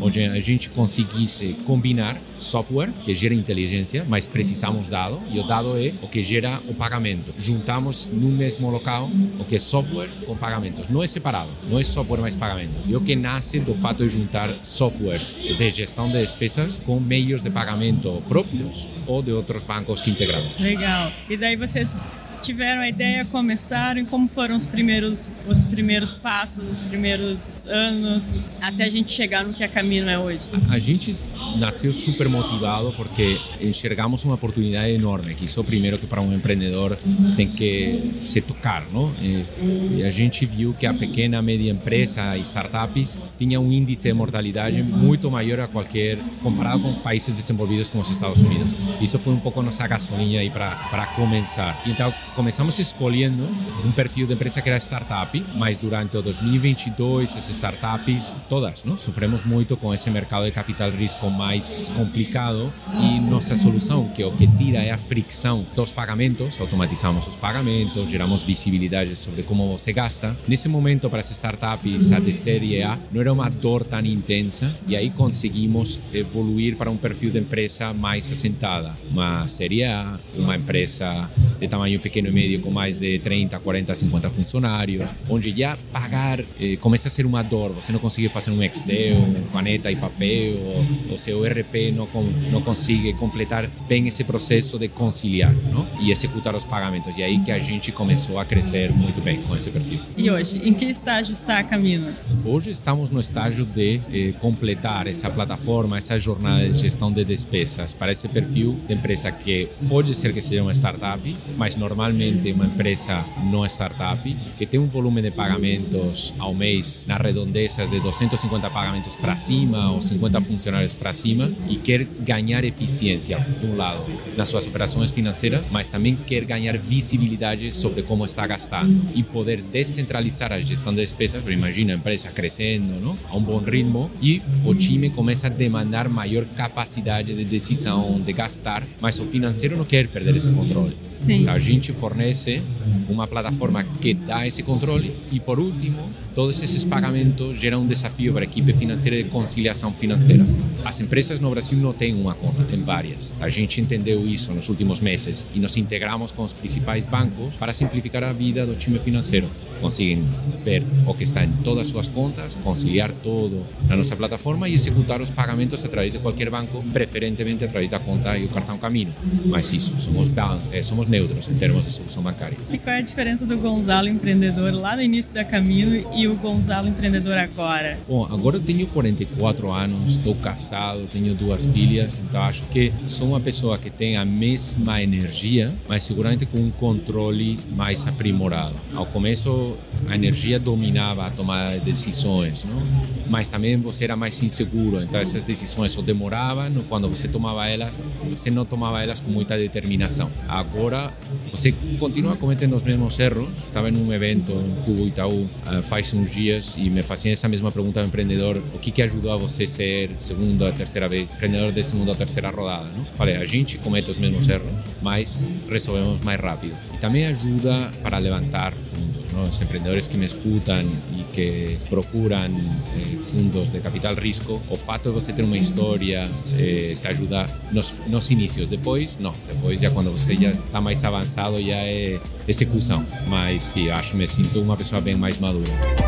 onde 0.00 0.22
a 0.22 0.38
gente 0.40 0.70
conseguisse 0.70 1.54
combinar 1.66 2.18
software 2.38 2.90
que 3.04 3.14
gera 3.14 3.34
inteligência, 3.34 4.04
mas 4.08 4.26
precisamos 4.26 4.88
dado, 4.88 5.20
e 5.30 5.38
o 5.38 5.46
dado 5.46 5.78
é 5.78 5.92
o 6.02 6.08
que 6.08 6.22
gera 6.22 6.60
o 6.68 6.74
pagamento. 6.74 7.32
Juntamos 7.38 8.08
no 8.12 8.28
mesmo 8.28 8.70
local 8.70 9.10
o 9.38 9.44
que 9.44 9.56
é 9.56 9.58
software 9.58 10.10
com 10.24 10.36
pagamentos. 10.36 10.88
Não 10.88 11.02
é 11.02 11.06
separado, 11.06 11.50
não 11.68 11.78
é 11.78 11.82
software 11.84 12.20
mais 12.20 12.34
pagamento. 12.34 12.74
E 12.86 12.96
o 12.96 13.00
que 13.00 13.14
nasce 13.14 13.60
do 13.60 13.74
fato 13.74 14.04
de 14.04 14.08
juntar 14.08 14.50
software 14.62 15.20
de 15.58 15.70
gestão 15.70 16.08
de 16.08 16.18
despesas 16.18 16.80
com 16.84 16.98
meios 16.98 17.42
de 17.42 17.50
pagamento 17.50 18.22
próprios 18.28 18.88
ou 19.06 19.22
de 19.22 19.32
outros 19.32 19.64
bancos 19.64 20.00
que 20.00 20.10
integramos. 20.10 20.58
Legal. 20.58 21.12
E 21.28 21.36
daí 21.36 21.56
vocês 21.56 22.04
tiveram 22.46 22.82
a 22.82 22.88
ideia, 22.88 23.24
começaram 23.24 24.00
e 24.00 24.04
como 24.04 24.28
foram 24.28 24.54
os 24.54 24.64
primeiros, 24.64 25.28
os 25.48 25.64
primeiros 25.64 26.12
passos, 26.12 26.70
os 26.70 26.80
primeiros 26.80 27.66
anos 27.66 28.42
até 28.60 28.84
a 28.84 28.88
gente 28.88 29.12
chegar 29.12 29.44
no 29.44 29.52
que 29.52 29.64
a 29.64 29.68
Camino 29.68 30.08
é 30.08 30.18
hoje? 30.18 30.48
A, 30.70 30.78
gente 30.78 31.12
nasceu 31.56 31.92
super 31.92 32.28
motivado 32.28 32.92
porque 32.92 33.40
enxergamos 33.60 34.22
uma 34.24 34.34
oportunidade 34.34 34.92
enorme, 34.92 35.34
que 35.34 35.44
isso 35.44 35.58
é 35.58 35.62
o 35.62 35.64
primeiro 35.64 35.98
que 35.98 36.06
para 36.06 36.20
um 36.20 36.32
empreendedor 36.32 36.96
tem 37.34 37.48
que 37.48 38.14
se 38.20 38.40
tocar, 38.40 38.86
não? 38.92 39.12
E, 39.20 40.04
a 40.04 40.10
gente 40.10 40.46
viu 40.46 40.72
que 40.72 40.86
a 40.86 40.94
pequena, 40.94 41.42
média 41.42 41.70
empresa 41.70 42.36
startups 42.38 43.18
tinha 43.38 43.60
um 43.60 43.72
índice 43.72 44.08
de 44.08 44.12
mortalidade 44.12 44.82
muito 44.82 45.28
maior 45.30 45.60
a 45.60 45.66
qualquer 45.68 46.18
comparado 46.42 46.80
com 46.80 46.94
países 46.94 47.34
desenvolvidos 47.34 47.88
como 47.88 48.02
os 48.02 48.10
Estados 48.10 48.40
Unidos. 48.42 48.72
Isso 49.00 49.18
foi 49.18 49.32
um 49.32 49.40
pouco 49.40 49.60
nossa 49.62 49.86
gasolina 49.86 50.40
aí 50.40 50.50
para 50.50 51.06
começar. 51.16 51.80
Então 51.86 52.14
começamos 52.36 52.78
escolhendo 52.78 53.48
um 53.82 53.90
perfil 53.90 54.26
de 54.26 54.34
empresa 54.34 54.60
que 54.60 54.68
era 54.68 54.78
startup, 54.78 55.42
mas 55.54 55.78
durante 55.78 56.18
o 56.18 56.22
2022 56.22 57.30
essas 57.30 57.48
startups, 57.48 58.34
todas, 58.46 58.84
não? 58.84 58.98
sofremos 58.98 59.42
muito 59.42 59.74
com 59.74 59.92
esse 59.94 60.10
mercado 60.10 60.44
de 60.44 60.52
capital 60.52 60.90
risco 60.90 61.30
mais 61.30 61.90
complicado 61.96 62.70
e 63.00 63.18
nossa 63.18 63.56
solução, 63.56 64.10
que 64.10 64.22
o 64.22 64.30
que 64.32 64.46
tira 64.46 64.80
é 64.80 64.90
a 64.90 64.98
fricção 64.98 65.64
dos 65.74 65.90
pagamentos, 65.90 66.60
automatizamos 66.60 67.26
os 67.26 67.36
pagamentos, 67.36 68.10
geramos 68.10 68.42
visibilidade 68.42 69.16
sobre 69.16 69.42
como 69.42 69.66
você 69.68 69.90
gasta. 69.92 70.36
Nesse 70.46 70.68
momento, 70.68 71.08
para 71.08 71.20
as 71.20 71.30
startups, 71.30 72.12
a 72.12 72.20
de 72.20 72.32
série 72.34 72.82
A 72.82 72.98
não 73.10 73.22
era 73.22 73.32
uma 73.32 73.48
dor 73.48 73.82
tão 73.82 74.04
intensa 74.04 74.74
e 74.86 74.94
aí 74.94 75.08
conseguimos 75.08 75.98
evoluir 76.12 76.76
para 76.76 76.90
um 76.90 76.98
perfil 76.98 77.30
de 77.30 77.38
empresa 77.38 77.94
mais 77.94 78.30
assentada, 78.30 78.94
uma 79.10 79.48
série 79.48 79.84
A, 79.84 80.18
uma 80.36 80.54
empresa 80.54 81.30
de 81.58 81.66
tamanho 81.66 81.98
pequeno 81.98 82.25
pequeno 82.26 82.28
e 82.28 82.32
médio 82.32 82.60
com 82.60 82.70
mais 82.70 82.98
de 82.98 83.18
30, 83.18 83.58
40, 83.58 83.94
50 83.94 84.30
funcionários, 84.30 85.10
onde 85.28 85.54
já 85.56 85.76
pagar 85.92 86.40
eh, 86.60 86.76
começa 86.80 87.08
a 87.08 87.10
ser 87.10 87.26
uma 87.26 87.42
dor. 87.42 87.72
Você 87.72 87.92
não 87.92 87.98
consegue 87.98 88.28
fazer 88.28 88.50
um 88.50 88.62
Excel, 88.62 89.16
caneta 89.52 89.90
e 89.90 89.96
papel, 89.96 90.58
ou, 90.60 91.14
o 91.14 91.18
seu 91.18 91.44
ERP 91.44 91.92
não, 91.94 92.08
não 92.50 92.60
consegue 92.62 93.12
completar 93.14 93.68
bem 93.88 94.08
esse 94.08 94.24
processo 94.24 94.78
de 94.78 94.88
conciliar 94.88 95.54
não? 95.54 95.86
e 96.00 96.10
executar 96.10 96.54
os 96.54 96.64
pagamentos. 96.64 97.16
E 97.16 97.22
aí 97.22 97.38
que 97.40 97.50
a 97.50 97.58
gente 97.58 97.92
começou 97.92 98.38
a 98.38 98.44
crescer 98.44 98.90
muito 98.92 99.20
bem 99.20 99.42
com 99.42 99.54
esse 99.54 99.70
perfil. 99.70 100.00
E 100.16 100.30
hoje, 100.30 100.60
em 100.64 100.74
que 100.74 100.86
estágio 100.86 101.32
está 101.32 101.58
a 101.58 101.64
Camino? 101.64 102.12
Hoje 102.44 102.70
estamos 102.70 103.10
no 103.10 103.20
estágio 103.20 103.64
de 103.64 104.00
eh, 104.12 104.32
completar 104.40 105.06
essa 105.06 105.30
plataforma, 105.30 105.98
essa 105.98 106.18
jornada 106.18 106.68
de 106.68 106.78
gestão 106.78 107.12
de 107.12 107.24
despesas 107.24 107.92
para 107.92 108.12
esse 108.12 108.28
perfil 108.28 108.78
de 108.86 108.94
empresa 108.94 109.30
que 109.30 109.68
pode 109.88 110.14
ser 110.14 110.32
que 110.32 110.40
seja 110.40 110.62
uma 110.62 110.72
startup, 110.72 111.36
mas 111.56 111.76
normalmente 111.76 112.15
uma 112.52 112.66
empresa 112.66 113.24
não 113.50 113.64
startup, 113.66 114.36
que 114.56 114.66
tem 114.66 114.80
um 114.80 114.86
volume 114.86 115.20
de 115.20 115.30
pagamentos 115.30 116.32
ao 116.38 116.54
mês 116.54 117.04
nas 117.06 117.20
redondezas 117.20 117.90
de 117.90 118.00
250 118.00 118.70
pagamentos 118.70 119.14
para 119.16 119.36
cima 119.36 119.92
ou 119.92 120.00
50 120.00 120.40
funcionários 120.40 120.94
para 120.94 121.12
cima 121.12 121.52
e 121.68 121.76
quer 121.76 122.04
ganhar 122.04 122.64
eficiência, 122.64 123.38
de 123.60 123.66
um 123.66 123.76
lado, 123.76 124.04
nas 124.36 124.48
suas 124.48 124.66
operações 124.66 125.10
financeiras, 125.10 125.64
mas 125.70 125.88
também 125.88 126.16
quer 126.16 126.44
ganhar 126.44 126.78
visibilidade 126.78 127.70
sobre 127.72 128.02
como 128.02 128.24
está 128.24 128.46
gastando 128.46 129.06
e 129.14 129.22
poder 129.22 129.60
descentralizar 129.60 130.52
a 130.52 130.60
gestão 130.60 130.94
de 130.94 131.00
despesas. 131.00 131.42
Imagina 131.46 131.92
a 131.92 131.96
empresa 131.96 132.30
crescendo 132.30 133.00
não? 133.00 133.16
a 133.28 133.36
um 133.36 133.40
bom 133.40 133.58
ritmo 133.58 134.10
e 134.20 134.42
o 134.64 134.74
time 134.74 135.10
começa 135.10 135.46
a 135.46 135.50
demandar 135.50 136.08
maior 136.08 136.44
capacidade 136.56 137.34
de 137.34 137.44
decisão, 137.44 138.20
de 138.20 138.32
gastar, 138.32 138.84
mas 139.00 139.18
o 139.18 139.26
financeiro 139.26 139.76
não 139.76 139.84
quer 139.84 140.08
perder 140.08 140.36
esse 140.36 140.50
controle. 140.50 140.96
Sim. 141.08 141.42
Então, 141.42 141.54
a 141.54 141.58
gente 141.58 141.92
fornece 142.06 142.62
uma 143.08 143.26
plataforma 143.26 143.82
que 144.00 144.14
dá 144.14 144.46
esse 144.46 144.62
controle 144.62 145.16
e, 145.32 145.40
por 145.40 145.58
último, 145.58 146.08
todos 146.36 146.62
esses 146.62 146.84
pagamentos 146.84 147.58
geram 147.58 147.80
um 147.80 147.86
desafio 147.86 148.30
para 148.34 148.42
a 148.42 148.44
equipe 148.44 148.70
financeira 148.74 149.16
de 149.16 149.24
conciliação 149.30 149.90
financeira. 149.90 150.46
As 150.84 151.00
empresas 151.00 151.40
no 151.40 151.48
Brasil 151.48 151.78
não 151.78 151.94
têm 151.94 152.14
uma 152.14 152.34
conta, 152.34 152.62
têm 152.62 152.82
várias. 152.82 153.34
A 153.40 153.48
gente 153.48 153.80
entendeu 153.80 154.28
isso 154.28 154.52
nos 154.52 154.68
últimos 154.68 155.00
meses 155.00 155.48
e 155.54 155.58
nos 155.58 155.78
integramos 155.78 156.32
com 156.32 156.44
os 156.44 156.52
principais 156.52 157.06
bancos 157.06 157.54
para 157.54 157.72
simplificar 157.72 158.22
a 158.22 158.34
vida 158.34 158.66
do 158.66 158.76
time 158.76 158.98
financeiro. 158.98 159.48
Conseguem 159.80 160.28
ver 160.62 160.82
o 161.06 161.14
que 161.14 161.22
está 161.22 161.42
em 161.42 161.52
todas 161.64 161.86
as 161.86 161.92
suas 161.92 162.06
contas, 162.06 162.54
conciliar 162.56 163.12
todo 163.12 163.64
na 163.88 163.96
nossa 163.96 164.14
plataforma 164.14 164.68
e 164.68 164.74
executar 164.74 165.22
os 165.22 165.30
pagamentos 165.30 165.82
através 165.86 166.12
de 166.12 166.18
qualquer 166.18 166.50
banco, 166.50 166.82
preferentemente 166.92 167.64
através 167.64 167.90
da 167.90 167.98
conta 167.98 168.36
e 168.36 168.44
o 168.44 168.48
cartão 168.48 168.76
Camino. 168.76 169.14
Mas 169.46 169.72
isso, 169.72 169.98
somos, 169.98 170.30
eh, 170.70 170.82
somos 170.82 171.06
neutros 171.06 171.48
em 171.48 171.54
termos 171.54 171.86
de 171.86 171.92
solução 171.92 172.22
bancária. 172.22 172.58
E 172.70 172.76
qual 172.76 172.94
é 172.94 172.98
a 172.98 173.02
diferença 173.02 173.46
do 173.46 173.56
Gonzalo 173.56 174.08
empreendedor 174.08 174.74
lá 174.74 174.96
no 174.96 175.02
início 175.02 175.32
da 175.32 175.44
Camino 175.44 175.96
e 176.14 176.25
o 176.28 176.34
Gonzalo 176.36 176.88
empreendedor 176.88 177.36
agora? 177.36 177.98
Bom, 178.08 178.24
agora 178.24 178.56
eu 178.56 178.60
tenho 178.60 178.86
44 178.86 179.70
anos, 179.72 180.16
estou 180.16 180.34
casado, 180.34 181.06
tenho 181.12 181.34
duas 181.34 181.66
filhas, 181.66 182.18
então 182.18 182.42
acho 182.42 182.64
que 182.64 182.92
sou 183.06 183.28
uma 183.28 183.40
pessoa 183.40 183.78
que 183.78 183.90
tem 183.90 184.16
a 184.16 184.24
mesma 184.24 185.02
energia, 185.02 185.74
mas 185.88 186.02
seguramente 186.02 186.46
com 186.46 186.58
um 186.58 186.70
controle 186.70 187.58
mais 187.74 188.06
aprimorado. 188.06 188.74
Ao 188.94 189.06
começo, 189.06 189.76
a 190.08 190.14
energia 190.14 190.58
dominava 190.58 191.26
a 191.26 191.30
tomada 191.30 191.78
de 191.78 191.84
decisões, 191.84 192.64
não? 192.64 192.82
mas 193.28 193.48
também 193.48 193.76
você 193.76 194.04
era 194.04 194.16
mais 194.16 194.42
inseguro, 194.42 195.02
então 195.02 195.20
essas 195.20 195.44
decisões 195.44 195.92
só 195.92 196.02
demoravam, 196.02 196.72
quando 196.88 197.08
você 197.08 197.28
tomava 197.28 197.66
elas, 197.68 198.02
você 198.28 198.50
não 198.50 198.64
tomava 198.64 199.02
elas 199.02 199.20
com 199.20 199.30
muita 199.30 199.56
determinação. 199.56 200.30
Agora, 200.48 201.12
você 201.50 201.72
continua 201.98 202.36
cometendo 202.36 202.76
os 202.76 202.82
mesmos 202.82 203.18
erros. 203.18 203.48
Estava 203.66 203.90
em 203.90 203.96
um 203.96 204.12
evento 204.12 204.52
no 204.52 204.82
Cubo 204.82 205.06
Itaú 205.06 205.42
uh, 205.42 205.82
faz 205.82 206.12
uns 206.16 206.30
dias 206.30 206.76
e 206.76 206.88
me 206.88 207.02
faziam 207.02 207.32
essa 207.32 207.48
mesma 207.48 207.70
pergunta 207.70 208.00
ao 208.00 208.06
empreendedor: 208.06 208.62
o 208.74 208.78
que 208.78 208.90
que 208.90 209.02
ajudou 209.02 209.32
a 209.32 209.36
você 209.36 209.66
ser 209.66 210.10
segunda, 210.16 210.72
terceira 210.72 211.08
vez, 211.08 211.34
empreendedor 211.34 211.72
de 211.72 211.84
segunda 211.84 212.10
ou 212.10 212.16
terceira 212.16 212.50
rodada? 212.50 212.88
Não? 212.96 213.04
Falei, 213.16 213.36
a 213.36 213.44
gente 213.44 213.78
comete 213.78 214.10
os 214.10 214.18
mesmos 214.18 214.48
erros, 214.48 214.70
mas 215.02 215.40
resolvemos 215.68 216.20
mais 216.22 216.40
rápido. 216.40 216.76
E 216.94 216.98
também 216.98 217.26
ajuda 217.26 217.90
para 218.02 218.18
levantar 218.18 218.72
fundos. 218.72 219.25
Los 219.36 219.60
emprendedores 219.60 220.08
que 220.08 220.16
me 220.16 220.24
escutan 220.24 220.86
y 221.14 221.24
que 221.32 221.78
procuran 221.90 222.56
eh, 222.56 223.18
fundos 223.30 223.70
de 223.70 223.80
capital 223.80 224.16
risco, 224.16 224.62
o 224.70 224.76
fato 224.76 225.10
de 225.10 225.14
você 225.14 225.32
ter 225.32 225.44
uma 225.44 225.58
história 225.58 226.26
eh, 226.56 226.96
te 227.00 227.08
ajuda 227.08 227.46
nos, 227.70 228.30
inicios. 228.30 228.70
Depois, 228.70 229.18
não. 229.18 229.34
Depois, 229.46 229.78
já 229.78 229.90
quando 229.90 230.10
você 230.10 230.34
já 230.36 230.50
está 230.50 230.80
mais 230.80 231.04
avançado, 231.04 231.58
já 231.58 231.76
é 231.76 232.18
execução. 232.48 233.04
Mas 233.28 233.62
sim, 233.62 233.90
acho 233.90 234.12
que 234.12 234.16
me 234.16 234.26
sinto 234.26 234.60
uma 234.62 234.76
pessoa 234.76 235.02
bem 235.02 235.16
mais 235.16 235.38
madura. 235.38 236.06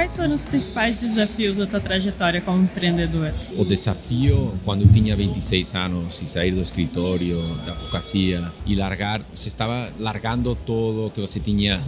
Quais 0.00 0.16
foram 0.16 0.34
os 0.34 0.46
principais 0.46 0.98
desafios 0.98 1.56
da 1.56 1.66
tua 1.66 1.78
trajetória 1.78 2.40
como 2.40 2.62
empreendedor? 2.62 3.34
O 3.54 3.66
desafio, 3.66 4.54
quando 4.64 4.80
eu 4.80 4.88
tinha 4.88 5.14
26 5.14 5.74
anos 5.74 6.22
e 6.22 6.26
sair 6.26 6.52
do 6.52 6.62
escritório, 6.62 7.38
da 7.66 7.72
advocacia 7.72 8.50
e 8.64 8.74
largar, 8.74 9.20
você 9.34 9.48
estava 9.48 9.92
largando 9.98 10.54
todo 10.64 11.10
que 11.10 11.20
você 11.20 11.38
tinha 11.38 11.84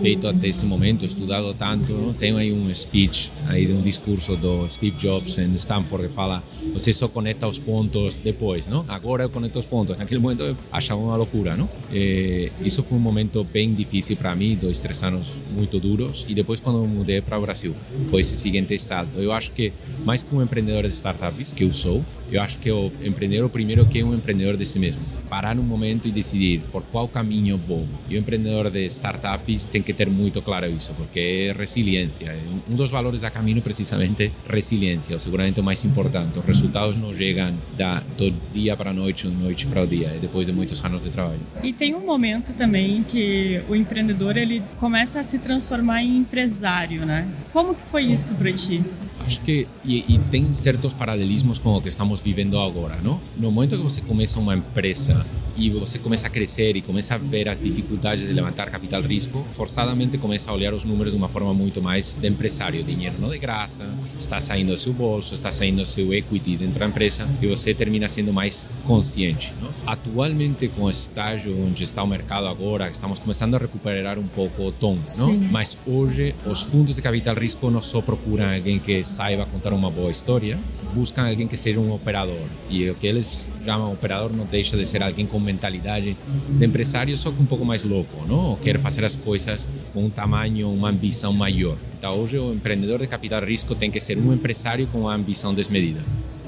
feito 0.00 0.26
até 0.26 0.48
esse 0.48 0.66
momento, 0.66 1.04
estudado 1.04 1.54
tanto. 1.54 2.12
Tem 2.18 2.36
aí 2.36 2.52
um 2.52 2.74
speech, 2.74 3.30
aí 3.46 3.64
de 3.64 3.72
um 3.72 3.80
discurso 3.80 4.34
do 4.34 4.68
Steve 4.68 4.96
Jobs 4.96 5.38
em 5.38 5.54
Stanford 5.54 6.08
que 6.08 6.14
fala: 6.14 6.42
você 6.72 6.92
só 6.92 7.06
conecta 7.06 7.46
os 7.46 7.60
pontos 7.60 8.16
depois, 8.16 8.66
não? 8.66 8.84
Agora 8.88 9.22
eu 9.22 9.30
conecto 9.30 9.60
os 9.60 9.66
pontos. 9.66 9.96
Naquele 9.96 10.18
momento 10.18 10.42
eu 10.42 10.56
achava 10.72 11.00
uma 11.00 11.14
loucura, 11.14 11.56
não? 11.56 11.70
E 11.92 12.50
isso 12.60 12.82
foi 12.82 12.98
um 12.98 13.00
momento 13.00 13.44
bem 13.44 13.72
difícil 13.72 14.16
para 14.16 14.34
mim, 14.34 14.58
dois, 14.60 14.80
três 14.80 15.00
anos 15.04 15.36
muito 15.54 15.78
duros. 15.78 16.26
E 16.28 16.34
depois 16.34 16.58
quando 16.58 16.82
eu 16.82 16.88
mudei 16.88 17.20
para 17.20 17.38
o 17.38 17.51
Brasil, 17.52 17.74
foi 18.08 18.20
esse 18.20 18.34
seguinte 18.36 18.78
salto. 18.78 19.18
Eu 19.18 19.30
acho 19.30 19.50
que 19.52 19.72
mais 20.04 20.22
que 20.22 20.34
um 20.34 20.42
empreendedor 20.42 20.84
de 20.84 20.94
startups, 20.94 21.52
que 21.52 21.64
eu 21.64 21.70
sou, 21.70 22.02
eu 22.30 22.40
acho 22.40 22.58
que 22.58 22.70
o 22.70 22.90
empreendedor 23.04 23.50
primeiro 23.50 23.84
que 23.86 23.98
é 24.00 24.04
um 24.04 24.14
empreendedor 24.14 24.56
de 24.56 24.64
si 24.64 24.78
mesmo. 24.78 25.02
Parar 25.28 25.58
um 25.58 25.62
momento 25.62 26.08
e 26.08 26.10
decidir 26.10 26.62
por 26.72 26.82
qual 26.84 27.06
caminho 27.06 27.58
vou. 27.58 27.86
E 28.08 28.16
o 28.16 28.18
empreendedor 28.18 28.70
de 28.70 28.86
startups 28.86 29.64
tem 29.64 29.82
que 29.82 29.92
ter 29.92 30.08
muito 30.08 30.40
claro 30.40 30.66
isso, 30.66 30.94
porque 30.94 31.20
é 31.20 31.52
resiliência. 31.52 32.34
Um 32.70 32.74
dos 32.74 32.90
valores 32.90 33.20
da 33.20 33.30
Camino 33.30 33.60
precisamente 33.60 34.32
resiliência, 34.48 35.14
ou 35.14 35.20
seguramente 35.20 35.60
o 35.60 35.62
mais 35.62 35.84
importante. 35.84 36.38
Os 36.38 36.44
resultados 36.44 36.96
não 36.96 37.14
chegam 37.14 37.54
da, 37.76 38.02
do 38.16 38.32
dia 38.52 38.76
para 38.76 38.90
a 38.90 38.94
noite, 38.94 39.28
da 39.28 39.34
noite 39.34 39.66
para 39.66 39.82
o 39.82 39.86
dia, 39.86 40.08
é 40.08 40.18
depois 40.18 40.46
de 40.46 40.52
muitos 40.52 40.82
anos 40.82 41.02
de 41.02 41.10
trabalho. 41.10 41.40
E 41.62 41.72
tem 41.72 41.94
um 41.94 42.04
momento 42.04 42.54
também 42.54 43.02
que 43.02 43.60
o 43.68 43.76
empreendedor 43.76 44.36
ele 44.38 44.62
começa 44.78 45.20
a 45.20 45.22
se 45.22 45.38
transformar 45.38 46.02
em 46.02 46.16
empresário, 46.16 47.04
né? 47.04 47.28
Como 47.52 47.74
que 47.74 47.82
foi 47.82 48.04
isso 48.04 48.34
para 48.34 48.52
ti? 48.52 48.84
Acho 49.26 49.40
que 49.40 49.66
e, 49.84 50.14
e, 50.14 50.18
tem 50.30 50.52
certos 50.52 50.92
paralelismos 50.92 51.58
com 51.58 51.76
o 51.76 51.80
que 51.80 51.88
estamos 51.88 52.20
vivendo 52.20 52.58
agora, 52.58 52.96
não? 53.02 53.20
No 53.36 53.50
momento 53.50 53.76
que 53.76 53.82
você 53.82 54.00
começa 54.00 54.38
uma 54.38 54.54
empresa 54.54 55.24
e 55.56 55.70
você 55.70 55.98
começa 55.98 56.26
a 56.26 56.30
crescer 56.30 56.76
e 56.76 56.82
começa 56.82 57.14
a 57.14 57.18
ver 57.18 57.48
as 57.48 57.60
dificuldades 57.60 58.26
de 58.26 58.32
levantar 58.32 58.70
capital 58.70 59.02
risco, 59.02 59.46
forçadamente 59.52 60.18
começa 60.18 60.50
a 60.50 60.54
olhar 60.54 60.72
os 60.74 60.84
números 60.84 61.12
de 61.12 61.18
uma 61.18 61.28
forma 61.28 61.52
muito 61.52 61.82
mais 61.82 62.14
de 62.14 62.28
empresário, 62.28 62.82
dinheiro 62.82 63.16
não 63.18 63.28
de 63.28 63.38
graça, 63.38 63.86
está 64.18 64.40
saindo 64.40 64.72
do 64.72 64.78
seu 64.78 64.92
bolso, 64.92 65.34
está 65.34 65.50
saindo 65.50 65.78
do 65.78 65.86
seu 65.86 66.12
equity 66.12 66.56
dentro 66.56 66.80
da 66.80 66.86
empresa 66.86 67.28
e 67.40 67.46
você 67.46 67.74
termina 67.74 68.08
sendo 68.08 68.32
mais 68.32 68.70
consciente. 68.84 69.54
Não? 69.60 69.70
Atualmente, 69.86 70.68
com 70.68 70.82
o 70.82 70.90
estágio 70.90 71.56
onde 71.60 71.84
está 71.84 72.02
o 72.02 72.06
mercado 72.06 72.46
agora, 72.46 72.88
estamos 72.88 73.18
começando 73.18 73.54
a 73.54 73.58
recuperar 73.58 74.18
um 74.18 74.26
pouco 74.26 74.62
o 74.62 74.72
tom, 74.72 74.98
não? 75.18 75.32
Mas 75.38 75.76
hoje 75.86 76.34
os 76.46 76.62
fundos 76.62 76.94
de 76.94 77.02
capital 77.02 77.34
risco 77.34 77.70
não 77.70 77.82
só 77.82 78.00
procuram 78.00 78.52
alguém 78.52 78.78
que 78.78 79.02
saiba 79.04 79.46
contar 79.46 79.72
uma 79.72 79.90
boa 79.90 80.10
história, 80.10 80.58
buscam 80.94 81.28
alguém 81.28 81.46
que 81.46 81.56
seja 81.56 81.80
um 81.80 81.92
operador 81.92 82.42
e 82.70 82.88
o 82.88 82.94
que 82.94 83.06
eles 83.06 83.46
chamam 83.64 83.92
operador 83.92 84.34
não 84.34 84.44
deixa 84.44 84.76
de 84.76 84.86
ser 84.86 85.02
alguém 85.02 85.26
com 85.26 85.38
mentalidade 85.42 86.16
de 86.50 86.64
empresário, 86.64 87.16
só 87.16 87.30
que 87.30 87.42
um 87.42 87.46
pouco 87.46 87.64
mais 87.64 87.82
louco, 87.82 88.24
não? 88.26 88.56
Quer 88.56 88.78
fazer 88.78 89.04
as 89.04 89.16
coisas 89.16 89.66
com 89.92 90.04
um 90.04 90.10
tamanho, 90.10 90.70
uma 90.70 90.90
ambição 90.90 91.32
maior. 91.32 91.76
Então, 91.98 92.18
hoje, 92.18 92.38
o 92.38 92.52
empreendedor 92.52 93.00
de 93.00 93.06
capital 93.06 93.44
risco 93.44 93.74
tem 93.74 93.90
que 93.90 94.00
ser 94.00 94.18
um 94.18 94.32
empresário 94.32 94.86
com 94.86 95.00
uma 95.00 95.14
ambição 95.14 95.54
desmedida. 95.54 96.00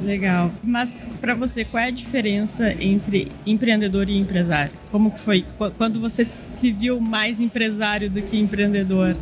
Legal. 0.03 0.53
Mas 0.63 1.11
para 1.21 1.35
você, 1.35 1.65
qual 1.65 1.83
é 1.83 1.87
a 1.87 1.91
diferença 1.91 2.75
entre 2.83 3.29
empreendedor 3.47 4.09
e 4.11 4.19
empresário? 4.19 4.73
Como 4.91 5.11
que 5.11 5.21
foi 5.21 5.45
quando 5.79 6.01
você 6.01 6.25
se 6.25 6.71
viu 6.71 7.01
mais 7.01 7.41
empresário 7.41 8.11
do 8.11 8.21
que 8.21 8.37
empreendedor? 8.37 9.17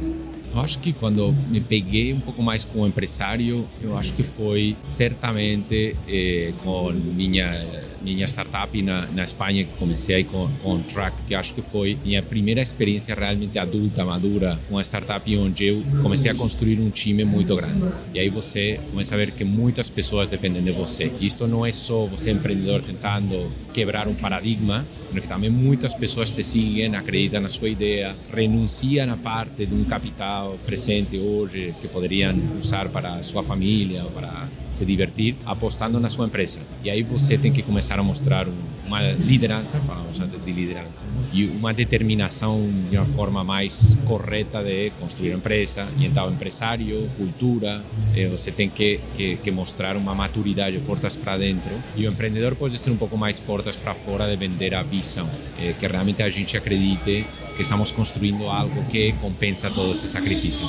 Eu 0.52 0.60
acho 0.60 0.78
que 0.78 0.92
quando 0.92 1.32
me 1.48 1.60
peguei 1.60 2.12
um 2.12 2.20
pouco 2.20 2.42
mais 2.42 2.64
como 2.64 2.86
empresário, 2.86 3.66
eu 3.80 3.96
acho 3.96 4.12
que 4.12 4.22
foi 4.22 4.76
certamente 4.84 5.96
eh, 6.06 6.52
com 6.62 6.92
minha 6.92 7.92
minha 8.02 8.26
startup 8.26 8.82
na, 8.82 9.06
na 9.06 9.22
Espanha 9.22 9.64
que 9.64 9.74
comecei 9.76 10.24
com, 10.24 10.50
com 10.62 10.82
Track, 10.82 11.22
que 11.26 11.34
acho 11.34 11.54
que 11.54 11.62
foi 11.62 11.96
minha 12.04 12.22
primeira 12.22 12.60
experiência 12.60 13.14
realmente 13.14 13.58
adulta, 13.58 14.04
madura, 14.04 14.58
uma 14.68 14.82
startup 14.82 15.36
onde 15.36 15.66
eu 15.66 15.82
comecei 16.02 16.30
a 16.30 16.34
construir 16.34 16.80
um 16.80 16.90
time 16.90 17.24
muito 17.24 17.54
grande. 17.54 17.92
E 18.12 18.18
aí 18.18 18.28
você 18.28 18.80
começa 18.90 19.14
a 19.14 19.18
ver 19.18 19.30
que 19.30 19.44
muitas 19.44 19.88
pessoas 19.88 20.28
dependem 20.28 20.62
de 20.62 20.72
você. 20.72 21.12
E 21.20 21.26
isto 21.26 21.46
não 21.46 21.64
é 21.64 21.72
só 21.72 22.06
você 22.06 22.32
empreendedor 22.32 22.82
tentando 22.82 23.52
quebrar 23.72 24.08
um 24.08 24.14
paradigma, 24.14 24.84
mas 25.12 25.22
que 25.22 25.28
também 25.28 25.50
muitas 25.50 25.94
pessoas 25.94 26.30
te 26.30 26.42
seguem, 26.42 26.94
acreditam 26.96 27.40
na 27.40 27.48
sua 27.48 27.68
ideia, 27.68 28.14
renunciam 28.32 29.12
a 29.12 29.16
parte 29.16 29.64
de 29.64 29.74
um 29.74 29.84
capital 29.84 30.41
presente 30.64 31.18
hoje 31.18 31.74
que 31.80 31.88
poderiam 31.88 32.34
usar 32.58 32.88
para 32.88 33.22
sua 33.22 33.42
família 33.42 34.04
ou 34.04 34.10
para 34.10 34.48
se 34.72 34.84
divertir, 34.84 35.36
apostando 35.44 36.00
na 36.00 36.08
sua 36.08 36.26
empresa. 36.26 36.60
E 36.82 36.90
aí 36.90 37.02
você 37.02 37.38
tem 37.38 37.52
que 37.52 37.62
começar 37.62 37.98
a 37.98 38.02
mostrar 38.02 38.46
uma 38.86 39.00
liderança, 39.12 39.78
falamos 39.80 40.18
antes 40.18 40.42
de 40.42 40.52
liderança, 40.52 41.04
e 41.32 41.46
uma 41.46 41.72
determinação 41.72 42.68
de 42.90 42.96
uma 42.96 43.06
forma 43.06 43.44
mais 43.44 43.96
correta 44.06 44.62
de 44.62 44.90
construir 44.98 45.32
a 45.32 45.36
empresa. 45.36 45.86
E 45.98 46.06
então, 46.06 46.30
empresário, 46.30 47.08
cultura, 47.16 47.82
eh, 48.16 48.26
você 48.26 48.50
tem 48.50 48.68
que, 48.68 49.00
que, 49.16 49.36
que, 49.36 49.50
mostrar 49.50 49.96
uma 49.96 50.14
maturidade, 50.14 50.78
portas 50.80 51.16
para 51.16 51.36
dentro. 51.38 51.72
E 51.96 52.06
o 52.06 52.10
empreendedor 52.10 52.56
pode 52.56 52.78
ser 52.78 52.90
um 52.90 52.96
pouco 52.96 53.16
mais 53.16 53.38
portas 53.38 53.76
para 53.76 53.94
fora 53.94 54.26
de 54.26 54.36
vender 54.36 54.74
a 54.74 54.82
visão, 54.82 55.28
eh, 55.60 55.74
que 55.78 55.86
realmente 55.86 56.22
a 56.22 56.30
gente 56.30 56.56
acredite 56.56 57.26
que 57.56 57.62
estamos 57.62 57.90
construindo 57.90 58.48
algo 58.48 58.84
que 58.84 59.12
compensa 59.14 59.70
todo 59.70 59.92
esse 59.92 60.08
sacrifício. 60.08 60.66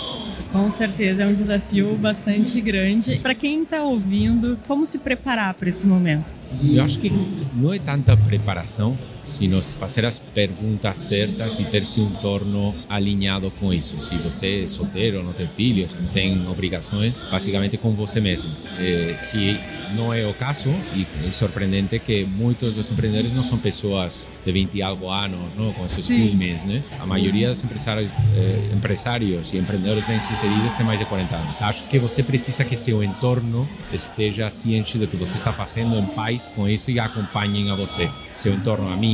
Com 0.53 0.69
certeza, 0.69 1.23
é 1.23 1.27
um 1.27 1.33
desafio 1.33 1.95
bastante 1.95 2.61
grande. 2.61 3.17
Para 3.17 3.33
quem 3.33 3.63
está 3.63 3.83
ouvindo, 3.83 4.55
como 4.67 4.85
se 4.85 4.99
preparar 4.99 5.55
para 5.55 5.67
esse 5.67 5.83
momento? 5.83 6.31
Eu 6.63 6.83
acho 6.83 6.99
que 6.99 7.11
não 7.55 7.73
é 7.73 7.79
tanta 7.79 8.15
preparação, 8.15 8.95
sino 9.25 9.61
fazer 9.61 10.05
as 10.05 10.19
perguntas 10.19 10.97
certas 10.97 11.59
e 11.59 11.65
ter-se 11.65 12.01
um 12.01 12.09
torno 12.09 12.73
alinhado 12.89 13.51
com 13.59 13.73
isso. 13.73 13.99
Se 14.01 14.15
você 14.17 14.63
é 14.63 14.67
solteiro, 14.67 15.23
não 15.23 15.33
tem 15.33 15.47
filhos, 15.47 15.95
não 15.95 16.07
tem 16.07 16.47
obrigações, 16.47 17.21
basicamente 17.29 17.77
com 17.77 17.91
você 17.91 18.19
mesmo. 18.19 18.49
Eh, 18.79 19.15
se 19.17 19.59
não 19.95 20.13
é 20.13 20.25
o 20.25 20.33
caso, 20.33 20.69
e 20.95 21.05
é 21.25 21.31
surpreendente 21.31 21.99
que 21.99 22.25
muitos 22.25 22.75
dos 22.75 22.89
empreendedores 22.91 23.33
não 23.33 23.43
são 23.43 23.57
pessoas 23.57 24.29
de 24.45 24.51
20 24.51 24.75
e 24.75 24.81
algo 24.81 25.09
anos, 25.09 25.39
não? 25.57 25.73
com 25.73 25.85
esses 25.85 26.05
Sim. 26.05 26.27
filmes, 26.29 26.65
né? 26.65 26.83
A 26.99 27.05
maioria 27.05 27.49
dos 27.49 27.63
empresários, 27.63 28.11
eh, 28.35 28.69
empresários 28.73 29.53
e 29.53 29.57
empreendedores 29.57 30.05
bem-sucedidos 30.05 30.75
tem 30.75 30.85
mais 30.85 30.99
de 30.99 31.05
40 31.05 31.35
anos. 31.35 31.55
Acho 31.61 31.83
que 31.85 31.99
você 31.99 32.23
precisa 32.23 32.63
que 32.63 32.75
seu 32.75 33.03
entorno 33.03 33.67
esteja 33.91 34.49
ciente 34.49 34.97
do 34.97 35.07
que 35.07 35.15
você 35.15 35.37
está 35.37 35.53
fazendo, 35.53 35.97
em 35.97 36.05
paz 36.07 36.51
com 36.55 36.67
isso 36.67 36.91
e 36.91 36.99
acompanhem 36.99 37.71
a 37.71 37.75
você. 37.75 38.09
Seu 38.33 38.53
entorno, 38.53 38.91
amigos, 38.91 39.12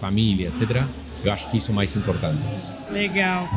família, 0.00 0.48
etc. 0.48 0.84
Eu 1.24 1.32
acho 1.32 1.50
que 1.50 1.58
isso 1.58 1.70
é 1.70 1.72
o 1.72 1.76
mais 1.76 1.94
importante. 1.96 2.40
Legal. 2.92 3.48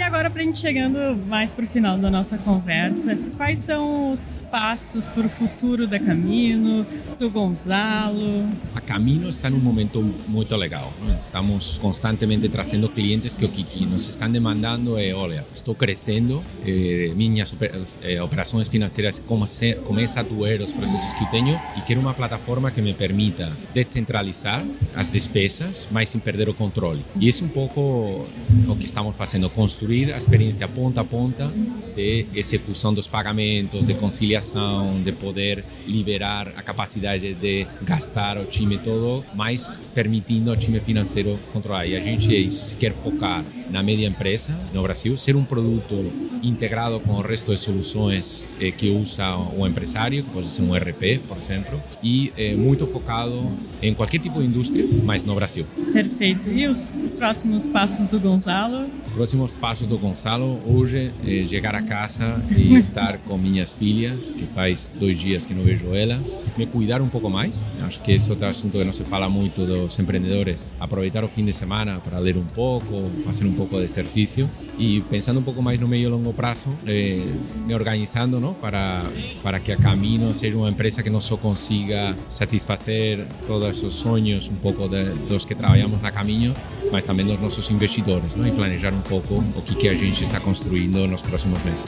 E 0.00 0.02
agora, 0.02 0.30
para 0.30 0.40
a 0.40 0.44
gente 0.46 0.58
chegando 0.58 0.98
mais 1.26 1.52
para 1.52 1.62
o 1.62 1.68
final 1.68 1.98
da 1.98 2.10
nossa 2.10 2.38
conversa, 2.38 3.14
quais 3.36 3.58
são 3.58 4.10
os 4.10 4.40
passos 4.50 5.04
para 5.04 5.26
o 5.26 5.28
futuro 5.28 5.86
da 5.86 5.98
Camino, 5.98 6.86
do 7.18 7.28
Gonzalo? 7.28 8.48
A 8.74 8.80
Camino 8.80 9.28
está 9.28 9.50
num 9.50 9.58
momento 9.58 10.00
muito 10.26 10.56
legal. 10.56 10.90
Estamos 11.18 11.76
constantemente 11.76 12.48
trazendo 12.48 12.88
clientes 12.88 13.34
que 13.34 13.44
o 13.44 13.48
que 13.50 13.84
nos 13.84 14.08
estão 14.08 14.30
demandando 14.30 14.96
é, 14.96 15.12
olha, 15.12 15.46
estou 15.54 15.74
crescendo, 15.74 16.42
eh, 16.64 17.12
minhas 17.14 17.54
eh, 18.02 18.22
operações 18.22 18.68
financeiras 18.68 19.22
começam 19.26 20.20
a 20.20 20.22
doer 20.22 20.62
os 20.62 20.72
processos 20.72 21.12
que 21.12 21.24
eu 21.24 21.28
tenho 21.28 21.60
e 21.76 21.82
quero 21.82 22.00
uma 22.00 22.14
plataforma 22.14 22.70
que 22.70 22.80
me 22.80 22.94
permita 22.94 23.52
descentralizar 23.74 24.64
as 24.96 25.10
despesas, 25.10 25.86
mas 25.90 26.08
sem 26.08 26.20
perder 26.20 26.48
o 26.48 26.54
controle. 26.54 27.04
E 27.16 27.28
isso 27.28 27.44
é 27.44 27.46
um 27.46 27.50
pouco 27.50 28.26
o 28.66 28.76
que 28.80 28.86
estamos 28.86 29.14
fazendo, 29.14 29.48
construir 29.50 30.12
a 30.12 30.18
experiência 30.18 30.66
ponta 30.66 31.02
a 31.02 31.04
ponta 31.04 31.52
de 31.94 32.26
execução 32.34 32.92
dos 32.92 33.06
pagamentos, 33.06 33.86
de 33.86 33.94
conciliação, 33.94 35.00
de 35.02 35.12
poder 35.12 35.64
liberar 35.86 36.52
a 36.56 36.62
capacidade 36.62 37.34
de 37.34 37.66
gastar 37.82 38.38
o 38.38 38.46
time 38.46 38.78
todo, 38.78 39.24
mas 39.34 39.78
permitindo 39.94 40.50
ao 40.50 40.56
time 40.56 40.80
financeiro 40.80 41.38
controlar. 41.52 41.86
E 41.86 41.94
a 41.94 42.00
gente 42.00 42.34
é 42.34 42.50
se 42.50 42.74
quer 42.76 42.92
focar 42.92 43.44
na 43.70 43.82
média 43.82 44.06
empresa 44.06 44.58
no 44.72 44.82
Brasil, 44.82 45.16
ser 45.16 45.36
um 45.36 45.44
produto 45.44 46.10
integrado 46.42 46.98
com 47.00 47.12
o 47.12 47.20
resto 47.20 47.52
de 47.52 47.60
soluções 47.60 48.50
eh, 48.58 48.70
que 48.70 48.88
usa 48.88 49.36
o 49.36 49.66
empresário, 49.66 50.24
que 50.24 50.30
pode 50.30 50.48
ser 50.48 50.62
um 50.62 50.74
ERP, 50.74 51.20
por 51.28 51.36
exemplo, 51.36 51.80
e 52.02 52.32
eh, 52.36 52.54
muito 52.54 52.86
focado 52.86 53.52
em 53.82 53.92
qualquer 53.92 54.18
tipo 54.18 54.40
de 54.40 54.46
indústria, 54.46 54.86
mas 55.04 55.22
no 55.22 55.34
Brasil. 55.34 55.66
Perfeito. 55.92 56.48
E 56.48 56.66
os 56.66 56.84
próximos 57.18 57.66
passos 57.66 58.06
do 58.06 58.18
Gonzalo? 58.18 58.69
Próximos 59.14 59.52
passos 59.52 59.86
do 59.86 59.98
Gonzalo 59.98 60.60
hoje 60.66 61.12
é 61.26 61.44
chegar 61.44 61.74
a 61.74 61.82
casa 61.82 62.42
e 62.56 62.74
estar 62.78 63.18
com 63.18 63.36
minhas 63.36 63.72
filhas, 63.72 64.30
que 64.30 64.46
faz 64.46 64.90
dois 64.98 65.18
dias 65.18 65.44
que 65.44 65.52
não 65.52 65.62
vejo 65.62 65.92
elas, 65.94 66.40
me 66.56 66.64
cuidar 66.64 67.02
um 67.02 67.08
pouco 67.08 67.28
mais. 67.28 67.66
Acho 67.82 68.00
que 68.00 68.12
esse 68.12 68.28
é 68.28 68.32
outro 68.32 68.46
assunto 68.46 68.78
que 68.78 68.84
não 68.84 68.92
se 68.92 69.04
fala 69.04 69.28
muito 69.28 69.66
dos 69.66 69.98
empreendedores. 69.98 70.66
Aproveitar 70.78 71.24
o 71.24 71.28
fim 71.28 71.44
de 71.44 71.52
semana 71.52 72.00
para 72.00 72.18
ler 72.18 72.36
um 72.36 72.44
pouco, 72.44 73.10
fazer 73.24 73.44
um 73.46 73.52
pouco 73.52 73.76
de 73.76 73.84
exercício 73.84 74.48
e 74.78 75.00
pensando 75.02 75.40
um 75.40 75.42
pouco 75.42 75.60
mais 75.60 75.78
no 75.78 75.88
meio 75.88 76.04
e 76.04 76.08
longo 76.08 76.32
prazo, 76.32 76.68
eh, 76.86 77.20
me 77.66 77.74
organizando, 77.74 78.38
não, 78.38 78.54
para 78.54 79.04
para 79.42 79.58
que 79.58 79.72
a 79.72 79.76
Camino 79.76 80.34
seja 80.34 80.56
uma 80.56 80.68
empresa 80.68 81.02
que 81.02 81.10
não 81.10 81.20
só 81.20 81.36
consiga 81.36 82.16
satisfazer 82.28 83.26
todos 83.46 83.82
os 83.82 83.94
sonhos 83.94 84.48
um 84.48 84.56
pouco 84.56 84.88
de, 84.88 85.04
dos 85.26 85.44
que 85.44 85.54
trabalhamos 85.54 86.00
na 86.00 86.10
Caminho, 86.10 86.54
mas 86.92 87.04
também 87.04 87.26
dos 87.26 87.40
nossos 87.40 87.70
investidores, 87.70 88.34
não? 88.34 88.46
E 88.46 88.50
planejar 88.60 88.92
um 88.92 89.00
pouco 89.00 89.36
o 89.56 89.62
que 89.62 89.74
que 89.74 89.88
a 89.88 89.94
gente 89.94 90.22
está 90.22 90.38
construindo 90.38 91.06
nos 91.06 91.22
próximos 91.22 91.64
meses. 91.64 91.86